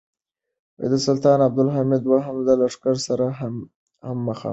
[0.91, 3.53] د سلطان عبدالحمید دوهم له لښکر سره هم
[4.27, 4.49] مخامخ شو.